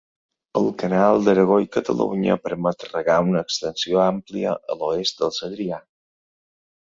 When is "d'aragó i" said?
1.25-1.67